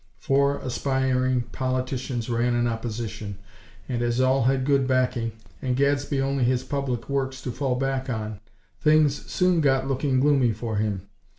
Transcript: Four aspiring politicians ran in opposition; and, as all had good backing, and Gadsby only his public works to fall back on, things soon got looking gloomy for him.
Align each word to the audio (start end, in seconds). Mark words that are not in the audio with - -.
Four 0.17 0.57
aspiring 0.57 1.41
politicians 1.51 2.27
ran 2.27 2.55
in 2.55 2.65
opposition; 2.65 3.37
and, 3.87 4.01
as 4.01 4.19
all 4.19 4.45
had 4.45 4.65
good 4.65 4.87
backing, 4.87 5.33
and 5.61 5.75
Gadsby 5.75 6.19
only 6.19 6.43
his 6.43 6.63
public 6.63 7.07
works 7.07 7.39
to 7.43 7.51
fall 7.51 7.75
back 7.75 8.09
on, 8.09 8.39
things 8.79 9.27
soon 9.29 9.61
got 9.61 9.87
looking 9.87 10.19
gloomy 10.19 10.53
for 10.53 10.77
him. 10.77 11.03